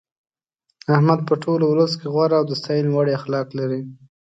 احمد 0.93 1.19
په 1.27 1.33
ټول 1.43 1.59
ولس 1.63 1.91
کې 1.99 2.07
غوره 2.13 2.35
او 2.39 2.45
د 2.47 2.51
ستاینې 2.61 2.89
وړ 2.93 3.07
اخلاق 3.19 3.47
لري. 3.59 3.81